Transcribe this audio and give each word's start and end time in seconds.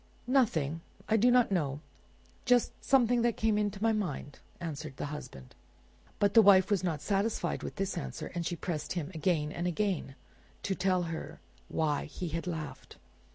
"Nothing; 0.25 0.81
I 1.07 1.15
do 1.15 1.29
not 1.29 1.51
know; 1.51 1.79
just 2.43 2.71
something 2.83 3.21
that 3.21 3.37
came 3.37 3.55
into 3.55 3.83
my 3.83 3.91
mind," 3.93 4.39
answered 4.59 4.97
the 4.97 5.05
husband. 5.13 5.53
But 6.17 6.33
the 6.33 6.41
wife 6.41 6.71
was 6.71 6.83
not 6.83 7.01
satisfied 7.03 7.61
with 7.61 7.75
this 7.75 7.95
answer, 7.99 8.31
and 8.33 8.43
she 8.43 8.55
pressed 8.55 8.93
him 8.93 9.11
again 9.13 9.51
and 9.51 9.67
again 9.67 10.15
to 10.63 10.73
tell 10.73 11.03
her 11.03 11.39
why 11.67 12.05
he 12.05 12.29
had 12.29 12.47
laughed. 12.47 12.97